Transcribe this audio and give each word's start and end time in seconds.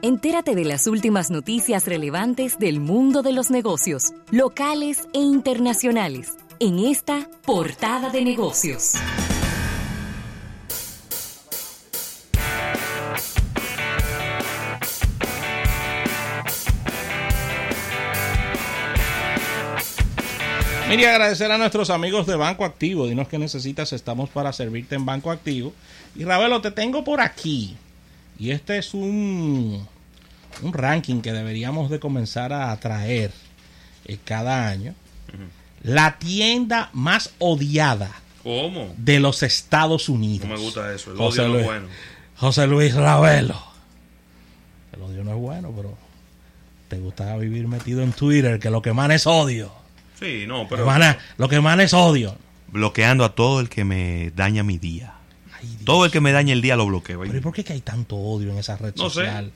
Entérate 0.00 0.54
de 0.54 0.64
las 0.64 0.86
últimas 0.86 1.30
noticias 1.30 1.86
relevantes 1.86 2.58
del 2.58 2.80
mundo 2.80 3.22
de 3.22 3.32
los 3.32 3.50
negocios, 3.50 4.12
locales 4.30 5.08
e 5.12 5.18
internacionales, 5.18 6.36
en 6.60 6.78
esta 6.78 7.28
portada 7.44 8.08
de 8.10 8.22
negocios. 8.22 8.94
Mire, 20.88 21.06
agradecer 21.06 21.52
a 21.52 21.58
nuestros 21.58 21.90
amigos 21.90 22.26
de 22.26 22.36
Banco 22.36 22.64
Activo. 22.64 23.06
Dinos 23.06 23.28
que 23.28 23.38
necesitas, 23.38 23.92
estamos 23.92 24.30
para 24.30 24.54
servirte 24.54 24.94
en 24.94 25.04
Banco 25.04 25.30
Activo. 25.30 25.74
Y 26.16 26.24
Ravelo, 26.24 26.62
te 26.62 26.70
tengo 26.70 27.04
por 27.04 27.20
aquí. 27.20 27.76
Y 28.38 28.50
este 28.52 28.78
es 28.78 28.94
un, 28.94 29.86
un 30.62 30.72
ranking 30.72 31.20
que 31.20 31.32
deberíamos 31.32 31.90
de 31.90 31.98
comenzar 31.98 32.52
a 32.52 32.76
traer 32.78 33.32
eh, 34.04 34.18
cada 34.24 34.68
año. 34.68 34.94
La 35.82 36.18
tienda 36.18 36.90
más 36.92 37.30
odiada 37.38 38.10
¿Cómo? 38.42 38.92
de 38.96 39.20
los 39.20 39.42
Estados 39.42 40.08
Unidos. 40.08 40.48
No 40.48 40.54
me 40.54 40.60
gusta 40.60 40.92
eso. 40.94 41.12
El 41.12 41.18
José 41.18 41.42
odio 41.42 41.48
no 41.48 41.54
Luis, 41.54 41.60
es 41.62 41.66
bueno. 41.72 41.86
José 42.36 42.66
Luis 42.66 42.94
Ravelo. 42.94 43.60
El 44.92 45.02
odio 45.02 45.24
no 45.24 45.32
es 45.32 45.36
bueno, 45.38 45.72
pero 45.76 45.96
te 46.88 46.98
gusta 46.98 47.36
vivir 47.36 47.68
metido 47.68 48.02
en 48.02 48.12
Twitter, 48.12 48.58
que 48.58 48.70
lo 48.70 48.80
que 48.82 48.92
mana 48.92 49.14
es 49.14 49.26
odio. 49.26 49.72
Sí, 50.18 50.44
no, 50.48 50.62
Lo 50.62 50.68
pero. 50.68 50.86
mana- 50.86 51.18
lo 51.36 51.48
que 51.48 51.60
mana 51.60 51.82
es 51.84 51.92
odio. 51.92 52.36
Bloqueando 52.68 53.24
a 53.24 53.34
todo 53.34 53.60
el 53.60 53.68
que 53.68 53.84
me 53.84 54.30
daña 54.34 54.62
mi 54.62 54.78
día. 54.78 55.14
Ay. 55.60 55.78
Todo 55.84 56.04
el 56.04 56.10
que 56.10 56.20
me 56.20 56.32
dañe 56.32 56.52
el 56.52 56.62
día 56.62 56.76
lo 56.76 56.86
bloqueo. 56.86 57.20
Pero 57.20 57.36
¿y 57.36 57.40
por 57.40 57.52
qué 57.52 57.64
que 57.64 57.72
hay 57.72 57.80
tanto 57.80 58.16
odio 58.16 58.50
en 58.52 58.58
esa 58.58 58.76
red 58.76 58.94
No 58.96 59.08
sé. 59.10 59.14
social? 59.20 59.52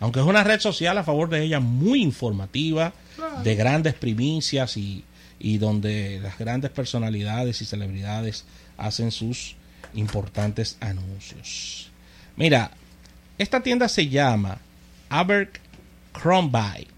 Aunque 0.00 0.20
es 0.20 0.26
una 0.26 0.44
red 0.44 0.60
social 0.60 0.98
a 0.98 1.04
favor 1.04 1.28
de 1.30 1.42
ella 1.42 1.58
muy 1.60 2.02
informativa, 2.02 2.92
de 3.42 3.54
grandes 3.54 3.94
primicias 3.94 4.76
y, 4.76 5.04
y 5.38 5.56
donde 5.58 6.20
las 6.22 6.38
grandes 6.38 6.70
personalidades 6.70 7.62
y 7.62 7.64
celebridades 7.64 8.44
hacen 8.76 9.10
sus 9.10 9.56
importantes 9.94 10.76
anuncios. 10.80 11.90
Mira, 12.36 12.72
esta 13.38 13.62
tienda 13.62 13.88
se 13.88 14.08
llama 14.08 14.58
Abercrombie, 15.08 16.88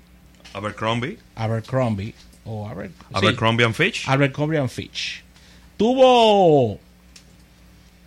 Abercrombie. 0.54 1.18
Abercrombie 1.36 2.14
o 2.44 2.66
Aber- 2.68 2.88
sí, 2.88 2.94
Abercrombie 3.12 3.64
and 3.64 3.74
Fitch. 3.74 4.08
Abercrombie 4.08 4.58
and 4.58 4.70
Fitch. 4.70 5.22
Tuvo 5.76 6.80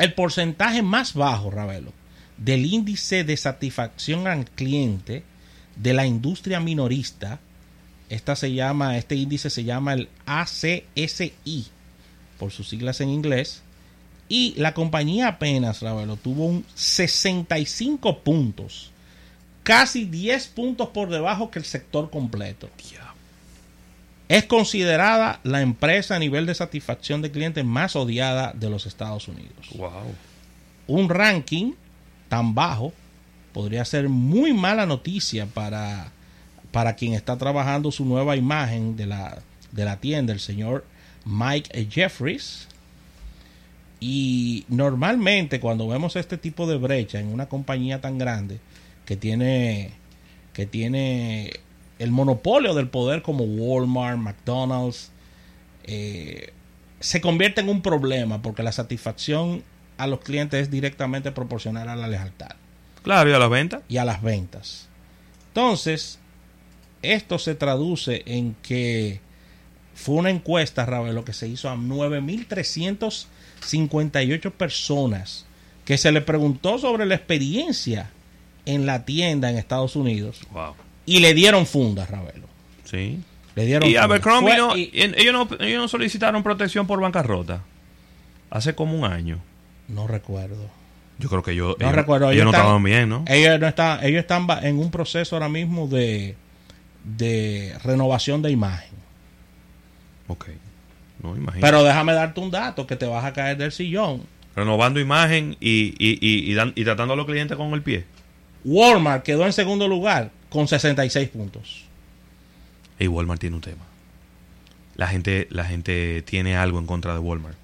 el 0.01 0.13
porcentaje 0.13 0.81
más 0.81 1.13
bajo, 1.13 1.51
Ravelo, 1.51 1.93
del 2.37 2.65
índice 2.65 3.23
de 3.23 3.37
satisfacción 3.37 4.25
al 4.27 4.49
cliente 4.49 5.23
de 5.75 5.93
la 5.93 6.07
industria 6.07 6.59
minorista. 6.59 7.39
Esta 8.09 8.35
se 8.35 8.51
llama, 8.53 8.97
este 8.97 9.15
índice 9.15 9.49
se 9.49 9.63
llama 9.63 9.93
el 9.93 10.09
ACSI, 10.25 11.67
por 12.39 12.51
sus 12.51 12.69
siglas 12.69 12.99
en 13.01 13.09
inglés. 13.09 13.61
Y 14.27 14.55
la 14.57 14.73
compañía 14.73 15.27
apenas, 15.27 15.81
Ravelo, 15.81 16.15
tuvo 16.15 16.45
un 16.45 16.65
65 16.73 18.19
puntos. 18.19 18.91
Casi 19.61 20.05
10 20.05 20.47
puntos 20.47 20.89
por 20.89 21.09
debajo 21.09 21.51
que 21.51 21.59
el 21.59 21.65
sector 21.65 22.09
completo. 22.09 22.69
Es 24.31 24.45
considerada 24.45 25.41
la 25.43 25.59
empresa 25.59 26.15
a 26.15 26.19
nivel 26.19 26.45
de 26.45 26.55
satisfacción 26.55 27.21
de 27.21 27.31
clientes 27.31 27.65
más 27.65 27.97
odiada 27.97 28.53
de 28.53 28.69
los 28.69 28.85
Estados 28.85 29.27
Unidos. 29.27 29.67
Wow. 29.75 30.15
Un 30.87 31.09
ranking 31.09 31.73
tan 32.29 32.55
bajo 32.55 32.93
podría 33.51 33.83
ser 33.83 34.07
muy 34.07 34.53
mala 34.53 34.85
noticia 34.85 35.47
para, 35.47 36.13
para 36.71 36.95
quien 36.95 37.11
está 37.11 37.37
trabajando 37.37 37.91
su 37.91 38.05
nueva 38.05 38.37
imagen 38.37 38.95
de 38.95 39.05
la, 39.05 39.39
de 39.73 39.83
la 39.83 39.97
tienda, 39.97 40.31
el 40.31 40.39
señor 40.39 40.85
Mike 41.25 41.89
Jeffries. 41.91 42.69
Y 43.99 44.63
normalmente 44.69 45.59
cuando 45.59 45.89
vemos 45.89 46.15
este 46.15 46.37
tipo 46.37 46.67
de 46.67 46.77
brecha 46.77 47.19
en 47.19 47.27
una 47.27 47.49
compañía 47.49 47.99
tan 47.99 48.17
grande 48.17 48.61
que 49.05 49.17
tiene, 49.17 49.91
que 50.53 50.65
tiene 50.65 51.51
el 52.01 52.11
monopolio 52.11 52.73
del 52.73 52.87
poder 52.87 53.21
como 53.21 53.43
Walmart, 53.43 54.17
McDonald's, 54.17 55.11
eh, 55.83 56.53
se 56.99 57.21
convierte 57.21 57.61
en 57.61 57.69
un 57.69 57.81
problema 57.81 58.41
porque 58.41 58.63
la 58.63 58.71
satisfacción 58.71 59.63
a 59.97 60.07
los 60.07 60.19
clientes 60.19 60.63
es 60.63 60.71
directamente 60.71 61.31
proporcional 61.31 61.89
a 61.89 61.95
la 61.95 62.07
lealtad 62.07 62.51
Claro, 63.03 63.29
¿y 63.29 63.33
a 63.33 63.39
las 63.39 63.49
ventas? 63.49 63.81
y 63.87 63.97
a 63.97 64.05
las 64.05 64.21
ventas. 64.21 64.87
Entonces, 65.47 66.19
esto 67.01 67.39
se 67.39 67.55
traduce 67.55 68.21
en 68.25 68.55
que 68.61 69.19
fue 69.95 70.15
una 70.15 70.29
encuesta, 70.29 70.85
Ravelo, 70.85 71.25
que 71.25 71.33
se 71.33 71.47
hizo 71.47 71.69
a 71.69 71.75
9.358 71.75 74.51
personas 74.51 75.45
que 75.85 75.97
se 75.97 76.11
le 76.11 76.21
preguntó 76.21 76.77
sobre 76.77 77.05
la 77.05 77.15
experiencia 77.15 78.09
en 78.65 78.85
la 78.85 79.05
tienda 79.05 79.49
en 79.49 79.57
Estados 79.57 79.95
Unidos 79.95 80.41
Wow. 80.51 80.75
Y 81.05 81.19
le 81.19 81.33
dieron 81.33 81.65
fundas, 81.65 82.09
Ravelo. 82.09 82.47
Sí. 82.83 83.19
Le 83.55 83.65
dieron 83.65 83.83
Y 83.89 83.93
fundas. 83.93 84.03
Abercrombie 84.05 84.57
no, 84.57 84.77
y- 84.77 84.89
y- 84.93 85.01
ellos 85.17 85.33
no, 85.33 85.47
ellos 85.59 85.81
no 85.81 85.87
solicitaron 85.87 86.43
protección 86.43 86.87
por 86.87 86.99
bancarrota. 87.01 87.61
Hace 88.49 88.75
como 88.75 88.95
un 88.97 89.05
año. 89.05 89.39
no 89.87 90.07
recuerdo. 90.07 90.69
Yo 91.19 91.29
creo 91.29 91.43
que 91.43 91.53
yo, 91.55 91.75
No 91.79 91.85
ellos, 91.85 91.95
recuerdo. 91.95 92.31
ellos 92.31 92.45
no 92.45 92.49
están- 92.51 92.61
estaban 92.65 92.83
bien, 92.83 93.07
¿no? 93.09 93.23
Ellos, 93.27 93.59
no 93.59 93.67
están, 93.67 94.03
ellos 94.03 94.19
están 94.21 94.47
en 94.63 94.79
un 94.79 94.89
proceso 94.89 95.35
ahora 95.35 95.49
mismo 95.49 95.87
de, 95.87 96.35
de 97.03 97.75
renovación 97.83 98.41
de 98.41 98.51
imagen. 98.51 98.95
Ok. 100.27 100.47
No, 101.21 101.35
imagino. 101.35 101.61
Pero 101.61 101.83
déjame 101.83 102.13
darte 102.13 102.39
un 102.39 102.49
dato 102.51 102.87
que 102.87 102.95
te 102.95 103.05
vas 103.05 103.23
a 103.25 103.33
caer 103.33 103.57
del 103.57 103.71
sillón. 103.71 104.23
Renovando 104.55 104.99
imagen 104.99 105.55
y, 105.59 105.93
y, 105.99 106.17
y, 106.19 106.51
y 106.51 106.53
dan- 106.55 106.73
y 106.75 106.83
tratando 106.83 107.13
a 107.13 107.17
los 107.17 107.25
clientes 107.25 107.55
con 107.57 107.71
el 107.73 107.81
pie. 107.83 108.05
Walmart 108.65 109.23
quedó 109.23 109.45
en 109.45 109.53
segundo 109.53 109.87
lugar 109.87 110.31
con 110.51 110.67
66 110.67 111.29
puntos. 111.29 111.85
Y 112.99 113.07
Walmart 113.07 113.39
tiene 113.39 113.55
un 113.55 113.61
tema. 113.61 113.85
La 114.95 115.07
gente, 115.07 115.47
la 115.49 115.65
gente 115.65 116.21
tiene 116.23 116.57
algo 116.57 116.77
en 116.77 116.85
contra 116.85 117.13
de 117.13 117.19
Walmart. 117.19 117.57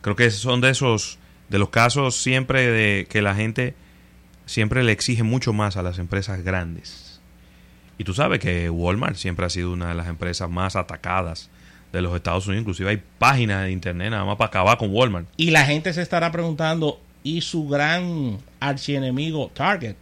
Creo 0.00 0.16
que 0.16 0.30
son 0.30 0.60
de 0.60 0.70
esos, 0.70 1.18
de 1.50 1.58
los 1.58 1.68
casos 1.68 2.16
siempre 2.16 2.66
de 2.66 3.06
que 3.06 3.20
la 3.22 3.34
gente 3.34 3.74
siempre 4.46 4.82
le 4.82 4.92
exige 4.92 5.22
mucho 5.22 5.52
más 5.52 5.76
a 5.76 5.82
las 5.82 5.98
empresas 5.98 6.42
grandes. 6.42 7.20
Y 7.98 8.04
tú 8.04 8.14
sabes 8.14 8.40
que 8.40 8.70
Walmart 8.70 9.16
siempre 9.16 9.44
ha 9.44 9.50
sido 9.50 9.72
una 9.72 9.90
de 9.90 9.94
las 9.94 10.08
empresas 10.08 10.48
más 10.48 10.76
atacadas 10.76 11.50
de 11.92 12.00
los 12.00 12.16
Estados 12.16 12.46
Unidos. 12.46 12.62
Inclusive 12.62 12.90
hay 12.90 13.02
páginas 13.18 13.64
de 13.64 13.72
internet 13.72 14.10
nada 14.10 14.24
más 14.24 14.36
para 14.36 14.48
acabar 14.48 14.78
con 14.78 14.90
Walmart. 14.90 15.28
Y 15.36 15.50
la 15.50 15.66
gente 15.66 15.92
se 15.92 16.00
estará 16.00 16.32
preguntando, 16.32 17.00
¿y 17.22 17.42
su 17.42 17.68
gran 17.68 18.38
archienemigo 18.60 19.50
Target? 19.52 19.96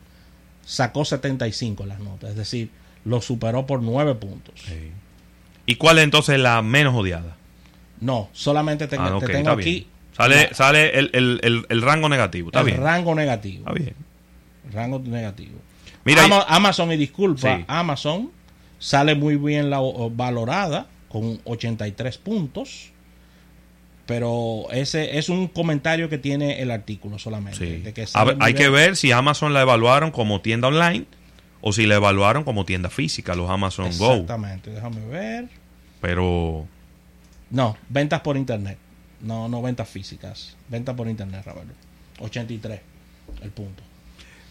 Sacó 0.64 1.04
75 1.04 1.82
en 1.82 1.88
las 1.88 2.00
notas, 2.00 2.30
es 2.30 2.36
decir, 2.36 2.70
lo 3.04 3.20
superó 3.20 3.66
por 3.66 3.82
9 3.82 4.14
puntos. 4.14 4.54
¿Y 5.66 5.74
cuál 5.76 5.98
es 5.98 6.04
entonces 6.04 6.38
la 6.38 6.62
menos 6.62 6.94
odiada? 6.94 7.36
No, 8.00 8.28
solamente 8.32 8.86
te, 8.86 8.96
Ah, 8.98 9.06
te 9.08 9.12
ok, 9.12 9.26
tengo 9.26 9.50
aquí 9.50 9.70
bien. 9.72 9.86
Sale, 10.16 10.54
sale 10.54 10.98
el, 10.98 11.10
el- 11.12 11.40
el- 11.42 11.66
el 11.68 11.82
rango 11.82 12.08
negativo. 12.08 12.48
Está 12.48 12.62
bien. 12.62 12.80
rango 12.82 13.14
negativo. 13.14 13.58
Está 13.66 13.72
bien. 13.72 13.94
rango 14.72 14.98
negativo. 15.00 15.58
Mira, 16.04 16.24
Ama- 16.24 16.44
Amazon, 16.48 16.92
y 16.92 16.96
disculpa, 16.96 17.56
Sí. 17.58 17.64
Amazon 17.66 18.30
sale 18.78 19.14
muy 19.14 19.36
bien 19.36 19.70
la, 19.70 19.80
valorada 20.12 20.86
con 21.08 21.40
83 21.44 22.18
puntos. 22.18 22.90
Pero 24.06 24.66
ese 24.70 25.18
es 25.18 25.28
un 25.30 25.48
comentario 25.48 26.08
que 26.10 26.18
tiene 26.18 26.60
el 26.60 26.70
artículo 26.70 27.18
solamente. 27.18 27.58
Sí. 27.58 27.82
de 27.82 27.92
que 27.94 28.02
A 28.02 28.06
sale 28.06 28.26
ver, 28.26 28.36
muy 28.36 28.46
hay 28.46 28.54
que 28.54 28.68
ver 28.68 28.96
si 28.96 29.12
Amazon 29.12 29.54
la 29.54 29.62
evaluaron 29.62 30.10
como 30.10 30.40
tienda 30.42 30.68
online 30.68 31.06
o 31.62 31.72
si 31.72 31.86
la 31.86 31.94
evaluaron 31.94 32.44
como 32.44 32.66
tienda 32.66 32.90
física, 32.90 33.34
los 33.34 33.48
Amazon 33.48 33.90
Go. 33.96 34.12
Exactamente, 34.12 34.70
déjame 34.70 35.06
ver. 35.06 35.48
Pero 36.02 36.66
No, 37.50 37.76
ventas 37.88 38.20
por 38.20 38.36
internet. 38.36 38.76
No, 39.22 39.48
no 39.48 39.62
ventas 39.62 39.88
físicas. 39.88 40.54
Ventas 40.68 40.94
por 40.94 41.08
internet, 41.08 41.42
Roberto. 41.46 41.72
83, 42.18 42.80
el 43.42 43.50
punto. 43.50 43.82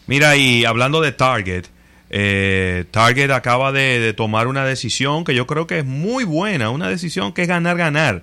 mira, 0.08 0.36
y 0.36 0.64
hablando 0.64 1.00
de 1.00 1.12
Target, 1.12 1.66
eh, 2.10 2.84
Target 2.90 3.30
acaba 3.30 3.70
de, 3.70 4.00
de 4.00 4.12
tomar 4.12 4.48
una 4.48 4.64
decisión 4.64 5.24
que 5.24 5.34
yo 5.36 5.46
creo 5.46 5.68
que 5.68 5.78
es 5.78 5.84
muy 5.84 6.24
buena, 6.24 6.70
una 6.70 6.88
decisión 6.88 7.32
que 7.32 7.42
es 7.42 7.48
ganar, 7.48 7.76
ganar. 7.76 8.22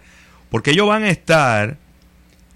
Porque 0.51 0.71
ellos 0.71 0.87
van 0.87 1.03
a 1.03 1.09
estar 1.09 1.77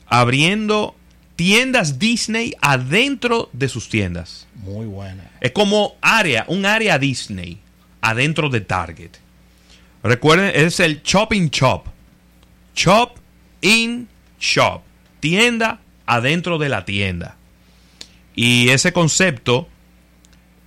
abriendo 0.05 0.95
tiendas 1.35 1.97
Disney 1.97 2.53
adentro 2.61 3.49
de 3.53 3.69
sus 3.69 3.89
tiendas. 3.89 4.47
Muy 4.53 4.85
buena. 4.85 5.31
Es 5.41 5.51
como 5.51 5.95
área, 6.01 6.45
un 6.47 6.65
área 6.65 6.99
Disney 6.99 7.57
adentro 8.01 8.49
de 8.49 8.61
Target. 8.61 9.11
Recuerden, 10.03 10.51
es 10.53 10.79
el 10.79 11.01
Shopping 11.01 11.49
Shop. 11.49 11.85
Shop 12.75 13.13
in 13.61 14.07
Shop. 14.39 14.81
Tienda 15.19 15.79
adentro 16.05 16.57
de 16.59 16.69
la 16.69 16.85
tienda. 16.85 17.37
Y 18.35 18.69
ese 18.69 18.91
concepto 18.93 19.67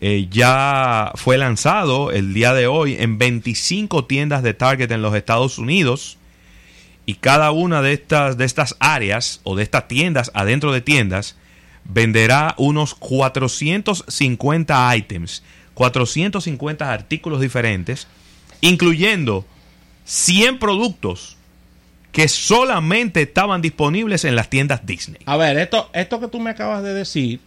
eh, 0.00 0.28
ya 0.31 1.12
fue 1.14 1.38
lanzado 1.38 2.10
el 2.10 2.32
día 2.32 2.54
de 2.54 2.66
hoy 2.66 2.96
en 2.98 3.19
25 3.19 4.06
tiendas 4.06 4.42
de 4.42 4.54
Target 4.54 4.90
en 4.90 5.02
los 5.02 5.14
Estados 5.14 5.58
Unidos. 5.58 6.19
Y 7.08 7.14
cada 7.14 7.52
una 7.52 7.81
de 7.81 7.94
estas, 7.94 8.37
de 8.37 8.44
estas 8.44 8.76
áreas 8.81 9.40
o 9.43 9.56
de 9.56 9.62
estas 9.62 9.88
tiendas 9.88 10.31
adentro 10.34 10.72
de 10.72 10.82
tiendas 10.82 11.37
venderá 11.84 12.55
unos 12.58 12.94
450 12.94 14.94
items, 14.94 15.43
450 15.72 16.93
artículos 16.93 17.40
diferentes, 17.40 18.08
incluyendo 18.60 19.46
100 20.05 20.58
productos 20.58 21.38
que 22.12 22.28
solamente 22.28 23.22
estaban 23.22 23.62
disponibles 23.62 24.26
en 24.26 24.37
las 24.37 24.50
tiendas 24.50 24.84
Disney. 24.84 25.22
A 25.25 25.38
ver, 25.38 25.56
esto, 25.56 25.88
esto 25.94 26.20
que 26.20 26.28
tú 26.28 26.40
me 26.40 26.50
acabas 26.50 26.82
de 26.82 26.93
decir 26.93 27.40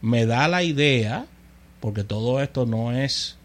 me 0.00 0.26
da 0.26 0.46
la 0.46 0.62
idea, 0.62 1.26
porque 1.80 2.04
todo 2.04 2.40
esto 2.40 2.66
no 2.66 2.96
es 2.96 3.36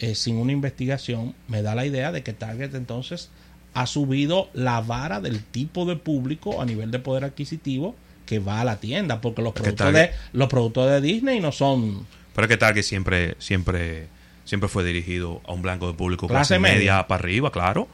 eh, 0.00 0.16
sin 0.16 0.38
una 0.38 0.50
investigación, 0.50 1.36
me 1.46 1.62
da 1.62 1.76
la 1.76 1.86
idea 1.86 2.10
de 2.10 2.24
que 2.24 2.32
Target 2.32 2.74
entonces 2.74 3.30
ha 3.74 3.86
subido 3.86 4.48
la 4.54 4.80
vara 4.80 5.20
del 5.20 5.42
tipo 5.42 5.84
de 5.86 5.96
público 5.96 6.60
a 6.60 6.66
nivel 6.66 6.90
de 6.90 6.98
poder 6.98 7.24
adquisitivo 7.24 7.94
que 8.26 8.38
va 8.38 8.60
a 8.60 8.64
la 8.64 8.76
tienda, 8.76 9.20
porque 9.20 9.42
los 9.42 9.52
productos, 9.52 9.92
de, 9.92 10.10
los 10.32 10.48
productos 10.48 10.90
de 10.90 11.00
Disney 11.00 11.40
no 11.40 11.52
son... 11.52 12.06
Pero 12.34 12.46
es 12.46 12.48
que 12.48 12.56
Target 12.56 12.82
siempre, 12.82 13.34
siempre, 13.38 14.06
siempre 14.44 14.68
fue 14.68 14.84
dirigido 14.84 15.40
a 15.46 15.52
un 15.52 15.62
blanco 15.62 15.86
de 15.86 15.94
público 15.94 16.28
Clase 16.28 16.54
clase, 16.54 16.58
media, 16.58 16.76
media. 16.76 17.06
para 17.06 17.22
arriba, 17.22 17.50
claro. 17.50 17.88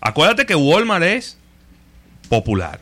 Acuérdate 0.00 0.46
que 0.46 0.54
Walmart 0.54 1.04
es 1.04 1.38
popular. 2.28 2.80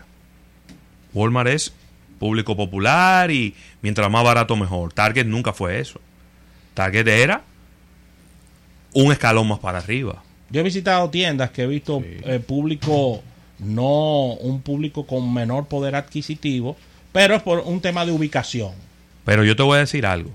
Walmart 1.13 1.49
es 1.49 1.73
público 2.19 2.57
popular 2.57 3.31
y 3.31 3.55
mientras 3.83 4.11
más 4.11 4.25
barato 4.25 4.57
mejor. 4.57 4.93
Target 4.93 5.27
nunca 5.27 5.53
fue 5.53 5.81
eso. 5.81 6.01
Target 6.75 7.07
era 7.07 7.43
un 8.93 9.13
escalón 9.13 9.49
más 9.49 9.59
para 9.59 9.79
arriba. 9.79 10.23
Yo 10.51 10.61
he 10.61 10.63
visitado 10.65 11.11
tiendas 11.11 11.51
que 11.51 11.63
he 11.63 11.67
visto 11.67 12.01
Sí. 12.01 12.17
eh, 12.25 12.39
público, 12.41 13.23
no 13.59 14.35
un 14.35 14.61
público 14.63 15.07
con 15.07 15.33
menor 15.33 15.67
poder 15.67 15.95
adquisitivo, 15.97 16.77
pero 17.13 17.35
es 17.37 17.43
por 17.43 17.61
un 17.61 17.81
tema 17.81 18.05
de 18.07 18.13
ubicación. 18.13 18.73
Pero 19.25 19.45
yo 19.45 19.57
te 19.57 19.63
voy 19.63 19.77
a 19.77 19.81
decir 19.81 20.07
algo. 20.07 20.31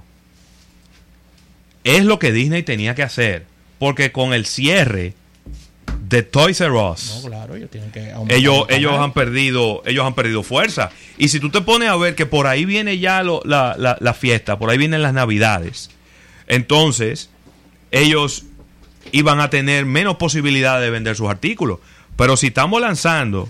Es 1.84 2.06
lo 2.06 2.20
que 2.20 2.32
Disney 2.32 2.64
tenía 2.64 2.96
que 2.96 3.04
hacer. 3.04 3.46
Porque 3.80 4.12
con 4.12 4.34
el 4.34 4.46
cierre 4.46 5.14
de 6.08 6.22
Toys 6.24 6.62
R 6.62 6.72
Us, 6.74 7.22
No, 7.24 7.30
claro, 7.30 7.56
ellos 7.56 7.70
tienen 7.72 7.90
que 7.92 8.12
aumentar 8.12 8.38
ellos, 8.38 8.94
han 9.00 9.14
perdido, 9.14 9.82
ellos 9.86 10.06
han 10.06 10.14
perdido 10.14 10.44
fuerza. 10.44 10.92
Y 11.18 11.30
si 11.30 11.40
tú 11.40 11.50
te 11.50 11.62
pones 11.62 11.90
a 11.90 11.96
ver 11.96 12.14
que 12.16 12.26
por 12.28 12.46
ahí 12.48 12.66
viene 12.66 13.00
ya 13.00 13.24
lo- 13.24 13.42
la, 13.46 13.76
la- 13.80 13.98
la 14.00 14.14
fiesta, 14.14 14.60
por 14.60 14.70
ahí 14.70 14.78
vienen 14.78 15.02
las 15.02 15.14
navidades, 15.14 15.90
entonces 16.48 17.30
ellos 17.92 18.44
iban 19.12 19.40
a 19.40 19.50
tener 19.50 19.86
menos 19.86 20.16
posibilidad 20.18 20.80
de 20.82 20.90
vender 20.90 21.16
sus 21.16 21.30
artículos. 21.30 21.80
Pero 22.16 22.38
si 22.38 22.48
estamos 22.48 22.82
lanzando 22.82 23.50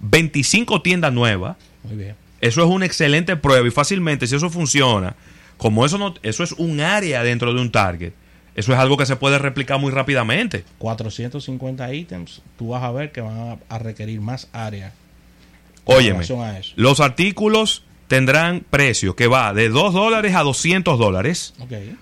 25 0.00 0.82
tiendas 0.82 1.12
nuevas, 1.12 1.56
Muy 1.82 1.96
bien. 1.96 2.14
eso 2.40 2.62
es 2.62 2.68
una 2.68 2.86
excelente 2.86 3.36
prueba 3.36 3.66
y 3.66 3.70
fácilmente 3.70 4.26
si 4.26 4.36
eso 4.36 4.50
funciona, 4.50 5.14
como 5.56 5.86
eso 5.86 5.98
no, 5.98 6.14
eso 6.22 6.44
es 6.44 6.52
un 6.52 6.80
área 6.80 7.22
dentro 7.22 7.54
de 7.54 7.60
un 7.60 7.70
target, 7.72 8.12
eso 8.54 8.72
es 8.72 8.78
algo 8.78 8.96
que 8.96 9.06
se 9.06 9.16
puede 9.16 9.38
replicar 9.38 9.78
muy 9.80 9.90
rápidamente. 9.90 10.64
450 10.78 11.92
ítems, 11.94 12.42
tú 12.58 12.68
vas 12.68 12.82
a 12.82 12.90
ver 12.92 13.12
que 13.12 13.20
van 13.20 13.38
a, 13.38 13.74
a 13.74 13.78
requerir 13.78 14.20
más 14.20 14.48
área. 14.52 14.92
Óyeme, 15.84 16.24
los 16.74 17.00
artículos 17.00 17.84
tendrán 18.08 18.64
precio 18.68 19.14
que 19.16 19.26
va 19.28 19.52
de 19.54 19.68
2 19.68 19.94
dólares 19.94 20.34
a 20.34 20.42
200 20.42 20.98
dólares, 20.98 21.54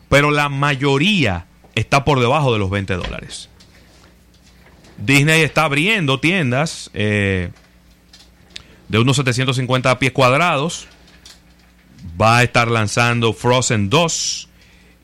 pero 0.09 0.31
la 0.31 0.49
mayoría 0.49 1.47
está 1.75 2.05
por 2.05 2.21
debajo 2.21 2.53
de 2.53 2.59
los 2.59 2.71
20 2.71 2.95
dólares. 2.95 3.49
Disney 4.99 5.43
está 5.43 5.65
abriendo 5.65 6.21
tiendas 6.21 6.91
eh, 6.95 7.51
de 8.89 8.99
unos 8.99 9.17
750 9.17 9.99
pies 9.99 10.13
cuadrados. 10.13 10.87
Va 12.21 12.39
a 12.39 12.43
estar 12.43 12.69
lanzando 12.69 13.33
Frozen 13.33 13.91
2 13.91 14.49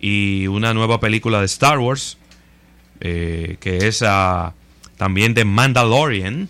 y 0.01 0.47
una 0.47 0.75
nueva 0.75 1.01
película 1.01 1.41
de 1.41 1.47
Star 1.47 1.79
Wars, 1.79 2.19
eh, 3.01 3.57
que 3.61 3.89
es 3.89 4.03
ah, 4.07 4.55
también 4.97 5.35
de 5.35 5.45
Mandalorian. 5.45 6.49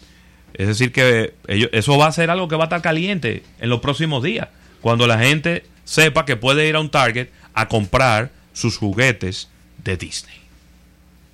Es 0.54 0.66
decir, 0.66 0.92
que 0.92 1.34
eso 1.46 1.96
va 1.96 2.08
a 2.08 2.12
ser 2.12 2.30
algo 2.30 2.48
que 2.48 2.56
va 2.56 2.64
a 2.64 2.66
estar 2.66 2.82
caliente 2.82 3.44
en 3.60 3.70
los 3.70 3.80
próximos 3.80 4.22
días. 4.22 4.48
Cuando 4.80 5.06
la 5.06 5.18
gente 5.18 5.64
sepa 5.84 6.24
que 6.24 6.36
puede 6.36 6.68
ir 6.68 6.76
a 6.76 6.80
un 6.80 6.90
Target 6.90 7.28
a 7.54 7.68
comprar 7.68 8.30
sus 8.52 8.76
juguetes 8.76 9.48
de 9.84 9.96
Disney. 9.96 10.36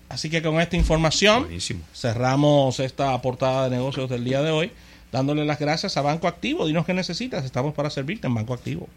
Así 0.09 0.31
que 0.31 0.43
con 0.43 0.61
esta 0.61 0.77
información 0.77 1.45
Buenísimo. 1.45 1.83
cerramos 1.93 2.79
esta 2.81 3.21
portada 3.23 3.69
de 3.69 3.77
negocios 3.77 4.09
del 4.09 4.25
día 4.25 4.41
de 4.43 4.51
hoy, 4.51 4.71
dándole 5.11 5.45
las 5.45 5.59
gracias 5.59 5.97
a 5.97 6.03
Banco 6.03 6.29
Activo. 6.29 6.67
Dinos 6.67 6.87
qué 6.87 6.95
necesitas, 6.95 7.45
estamos 7.45 7.75
para 7.75 7.91
servirte 7.91 8.27
en 8.27 8.35
Banco 8.35 8.55
Activo. 8.55 8.89